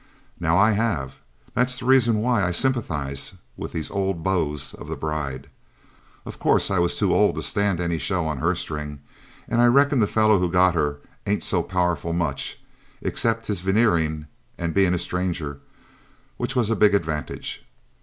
[0.39, 1.13] "Now I have.
[1.53, 5.47] That's the reason why I sympathize with these old beaus of the bride.
[6.25, 8.99] Of course I was too old to stand any show on her string,
[9.47, 12.59] and I reckon the fellow who got her ain't so powerful much,
[13.03, 14.25] except his veneering
[14.57, 15.59] and being a stranger,
[16.37, 17.63] which was a big advantage.